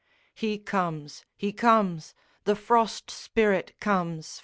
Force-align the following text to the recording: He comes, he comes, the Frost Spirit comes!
He 0.33 0.57
comes, 0.57 1.25
he 1.37 1.53
comes, 1.53 2.15
the 2.45 2.55
Frost 2.55 3.11
Spirit 3.11 3.73
comes! 3.79 4.39